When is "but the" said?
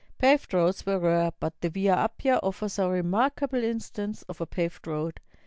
1.39-1.69